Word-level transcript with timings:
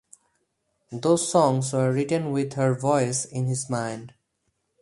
Those 0.91 1.29
songs 1.31 1.73
were 1.73 1.91
written 1.93 2.31
with 2.31 2.53
her 2.53 2.73
voice 2.73 3.23
in 3.23 3.45
his 3.45 3.69
mind. 3.69 4.15